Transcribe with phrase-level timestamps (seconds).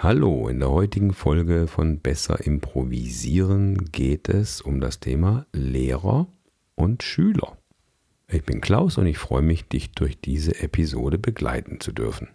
[0.00, 6.28] Hallo, in der heutigen Folge von Besser Improvisieren geht es um das Thema Lehrer
[6.76, 7.58] und Schüler.
[8.28, 12.28] Ich bin Klaus und ich freue mich, dich durch diese Episode begleiten zu dürfen.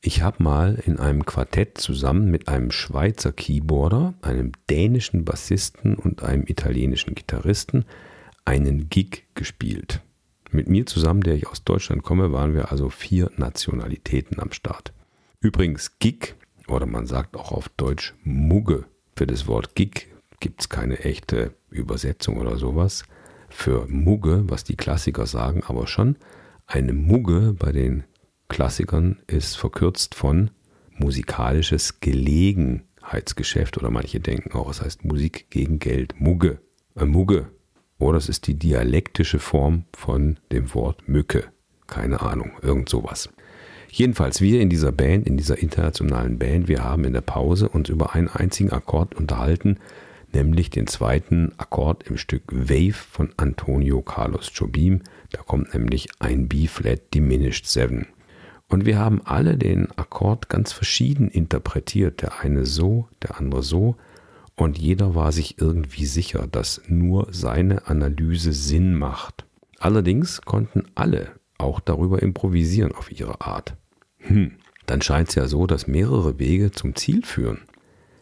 [0.00, 6.22] Ich habe mal in einem Quartett zusammen mit einem Schweizer Keyboarder, einem dänischen Bassisten und
[6.22, 7.86] einem italienischen Gitarristen
[8.44, 10.00] einen Gig gespielt.
[10.52, 14.92] Mit mir zusammen, der ich aus Deutschland komme, waren wir also vier Nationalitäten am Start.
[15.40, 16.36] Übrigens, Gig
[16.70, 18.84] oder man sagt auch auf Deutsch Mugge.
[19.16, 20.08] Für das Wort Gig
[20.40, 23.04] gibt es keine echte Übersetzung oder sowas.
[23.48, 26.16] Für Mugge, was die Klassiker sagen, aber schon
[26.66, 28.04] eine Mugge bei den
[28.48, 30.50] Klassikern ist verkürzt von
[30.96, 36.20] musikalisches Gelegenheitsgeschäft oder manche denken auch, es heißt Musik gegen Geld.
[36.20, 36.60] Mugge.
[36.96, 37.48] Äh, Mugge.
[37.98, 41.44] Oder es ist die dialektische Form von dem Wort Mücke.
[41.86, 43.28] Keine Ahnung, irgend sowas.
[43.92, 47.88] Jedenfalls wir in dieser Band, in dieser internationalen Band, wir haben in der Pause uns
[47.88, 49.78] über einen einzigen Akkord unterhalten,
[50.32, 55.02] nämlich den zweiten Akkord im Stück Wave von Antonio Carlos Jobim.
[55.32, 58.06] Da kommt nämlich ein B-Flat Diminished 7.
[58.68, 62.22] Und wir haben alle den Akkord ganz verschieden interpretiert.
[62.22, 63.96] Der eine so, der andere so.
[64.54, 69.44] Und jeder war sich irgendwie sicher, dass nur seine Analyse Sinn macht.
[69.80, 73.74] Allerdings konnten alle auch darüber improvisieren auf ihre Art.
[74.20, 74.52] Hm,
[74.86, 77.62] dann scheint es ja so, dass mehrere Wege zum Ziel führen.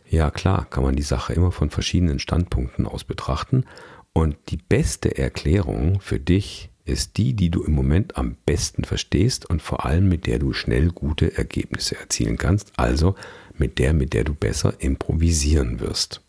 [0.08, 3.64] Ja klar, kann man die Sache immer von verschiedenen Standpunkten aus betrachten
[4.12, 9.48] und die beste Erklärung für dich ist die, die du im Moment am besten verstehst
[9.48, 13.14] und vor allem mit der du schnell gute Ergebnisse erzielen kannst, also
[13.58, 16.22] mit der, mit der du besser improvisieren wirst.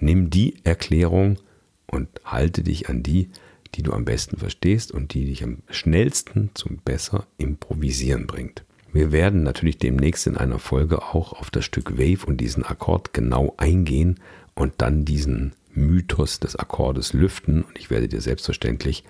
[0.00, 1.38] Nimm die Erklärung
[1.86, 3.28] und halte dich an die,
[3.74, 8.64] die du am besten verstehst und die dich am schnellsten zum besser improvisieren bringt.
[8.98, 13.12] Wir werden natürlich demnächst in einer Folge auch auf das Stück Wave und diesen Akkord
[13.12, 14.18] genau eingehen
[14.56, 19.04] und dann diesen Mythos des Akkordes lüften und ich werde dir selbstverständlich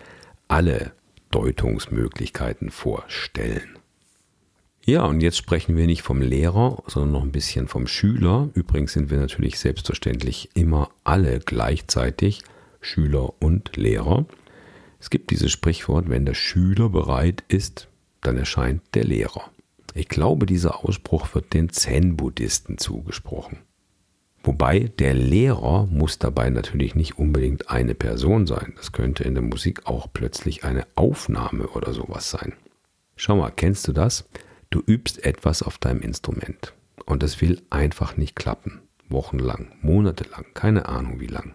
[0.47, 0.93] alle
[1.31, 3.79] Deutungsmöglichkeiten vorstellen.
[4.85, 8.51] Ja, und jetzt sprechen wir nicht vom Lehrer, sondern noch ein bisschen vom Schüler.
[8.53, 12.43] Übrigens sind wir natürlich selbstverständlich immer alle gleichzeitig
[12.83, 14.27] Schüler und Lehrer.
[15.01, 17.89] Es gibt dieses Sprichwort, wenn der Schüler bereit ist,
[18.21, 19.51] dann erscheint der Lehrer.
[19.95, 23.59] Ich glaube, dieser Ausspruch wird den Zen-Buddhisten zugesprochen.
[24.43, 28.73] Wobei der Lehrer muss dabei natürlich nicht unbedingt eine Person sein.
[28.77, 32.55] Das könnte in der Musik auch plötzlich eine Aufnahme oder sowas sein.
[33.17, 34.29] Schau mal, kennst du das?
[34.71, 36.73] Du übst etwas auf deinem Instrument
[37.05, 38.81] und es will einfach nicht klappen.
[39.09, 41.55] Wochenlang, monatelang, keine Ahnung wie lang.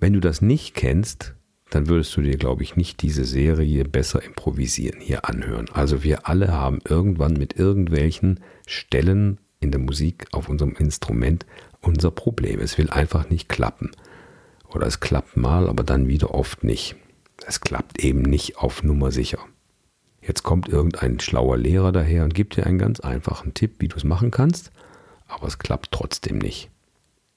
[0.00, 1.34] Wenn du das nicht kennst,
[1.70, 5.66] dann würdest du dir, glaube ich, nicht diese Serie besser improvisieren hier anhören.
[5.72, 11.44] Also wir alle haben irgendwann mit irgendwelchen Stellen in der Musik auf unserem Instrument
[11.80, 12.60] unser Problem.
[12.60, 13.90] Es will einfach nicht klappen.
[14.72, 16.96] Oder es klappt mal, aber dann wieder oft nicht.
[17.46, 19.38] Es klappt eben nicht auf Nummer sicher.
[20.20, 23.96] Jetzt kommt irgendein schlauer Lehrer daher und gibt dir einen ganz einfachen Tipp, wie du
[23.96, 24.70] es machen kannst,
[25.26, 26.70] aber es klappt trotzdem nicht.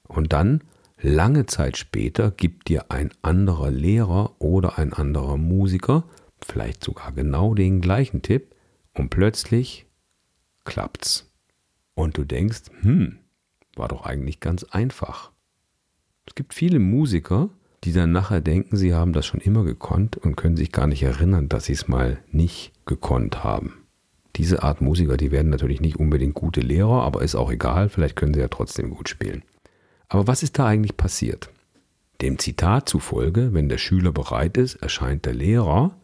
[0.08, 0.62] Und dann
[1.04, 6.04] Lange Zeit später gibt dir ein anderer Lehrer oder ein anderer Musiker
[6.44, 8.54] vielleicht sogar genau den gleichen Tipp
[8.94, 9.86] und plötzlich
[10.64, 11.28] klappt's.
[11.94, 13.18] Und du denkst, hm,
[13.74, 15.32] war doch eigentlich ganz einfach.
[16.24, 17.50] Es gibt viele Musiker,
[17.82, 21.02] die dann nachher denken, sie haben das schon immer gekonnt und können sich gar nicht
[21.02, 23.84] erinnern, dass sie es mal nicht gekonnt haben.
[24.36, 28.14] Diese Art Musiker, die werden natürlich nicht unbedingt gute Lehrer, aber ist auch egal, vielleicht
[28.14, 29.42] können sie ja trotzdem gut spielen.
[30.12, 31.48] Aber was ist da eigentlich passiert?
[32.20, 35.96] Dem Zitat zufolge, wenn der Schüler bereit ist, erscheint der Lehrer,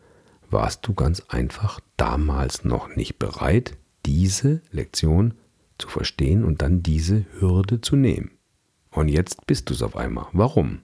[0.48, 3.76] warst du ganz einfach damals noch nicht bereit,
[4.06, 5.34] diese Lektion
[5.76, 8.30] zu verstehen und dann diese Hürde zu nehmen.
[8.90, 10.28] Und jetzt bist du es auf einmal.
[10.32, 10.78] Warum?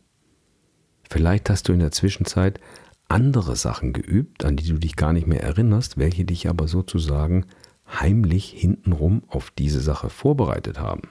[1.08, 2.60] Vielleicht hast du in der Zwischenzeit
[3.08, 7.46] andere Sachen geübt, an die du dich gar nicht mehr erinnerst, welche dich aber sozusagen
[7.88, 11.08] heimlich hintenrum auf diese Sache vorbereitet haben.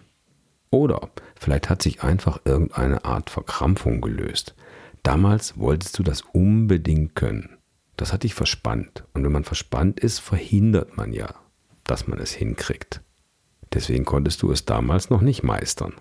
[0.74, 4.56] Oder vielleicht hat sich einfach irgendeine Art Verkrampfung gelöst.
[5.04, 7.58] Damals wolltest du das unbedingt können.
[7.96, 9.04] Das hat dich verspannt.
[9.14, 11.36] Und wenn man verspannt ist, verhindert man ja,
[11.84, 13.02] dass man es hinkriegt.
[13.72, 15.94] Deswegen konntest du es damals noch nicht meistern.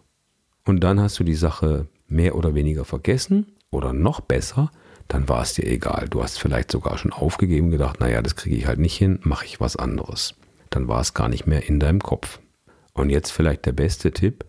[0.64, 4.70] Und dann hast du die Sache mehr oder weniger vergessen oder noch besser,
[5.06, 6.08] dann war es dir egal.
[6.08, 9.44] Du hast vielleicht sogar schon aufgegeben, gedacht, naja, das kriege ich halt nicht hin, mache
[9.44, 10.34] ich was anderes.
[10.70, 12.40] Dann war es gar nicht mehr in deinem Kopf.
[12.94, 14.46] Und jetzt vielleicht der beste Tipp,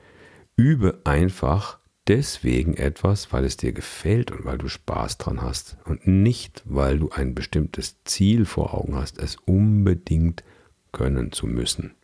[0.55, 6.05] Übe einfach deswegen etwas, weil es dir gefällt und weil du Spaß dran hast und
[6.05, 10.43] nicht, weil du ein bestimmtes Ziel vor Augen hast, es unbedingt
[10.91, 11.95] können zu müssen.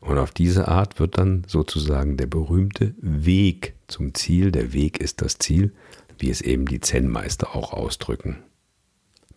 [0.00, 5.22] Und auf diese Art wird dann sozusagen der berühmte Weg zum Ziel, der Weg ist
[5.22, 5.74] das Ziel,
[6.18, 8.42] wie es eben die Zen-Meister auch ausdrücken.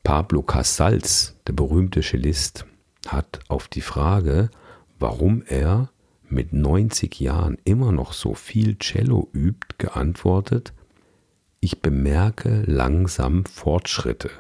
[0.03, 2.65] Pablo Casals, der berühmte Cellist,
[3.07, 4.49] hat auf die Frage,
[4.99, 5.90] warum er
[6.31, 10.73] mit 90 Jahren immer noch so viel Cello übt, geantwortet,
[11.59, 14.31] ich bemerke langsam Fortschritte.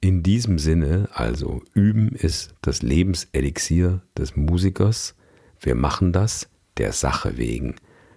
[0.00, 5.14] In diesem Sinne also, üben ist das Lebenselixier des Musikers.
[5.60, 6.48] Wir machen das
[6.78, 7.76] der Sache wegen.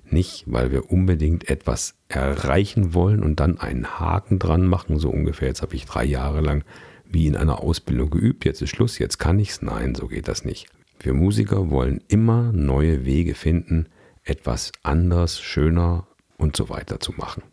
[0.09, 5.49] Nicht, weil wir unbedingt etwas erreichen wollen und dann einen Haken dran machen, so ungefähr.
[5.49, 6.63] Jetzt habe ich drei Jahre lang
[7.03, 9.61] wie in einer Ausbildung geübt, jetzt ist Schluss, jetzt kann ich's.
[9.61, 10.67] Nein, so geht das nicht.
[11.03, 13.87] Wir Musiker wollen immer neue Wege finden,
[14.23, 16.07] etwas anders, schöner
[16.37, 17.43] und so weiter zu machen.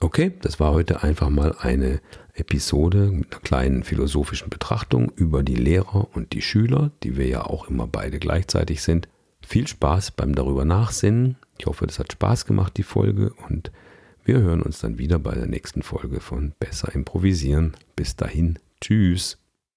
[0.00, 2.02] Okay, das war heute einfach mal eine
[2.34, 7.46] Episode mit einer kleinen philosophischen Betrachtung über die Lehrer und die Schüler, die wir ja
[7.46, 9.08] auch immer beide gleichzeitig sind.
[9.40, 11.36] Viel Spaß beim darüber nachsinnen.
[11.56, 13.72] Ich hoffe, das hat Spaß gemacht, die Folge, und
[14.22, 17.72] wir hören uns dann wieder bei der nächsten Folge von Besser improvisieren.
[17.96, 19.41] Bis dahin, tschüss.